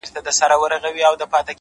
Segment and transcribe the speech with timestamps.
[0.03, 1.49] •ه ستا د سترگو احترام نه دی؛ نو څه دی؛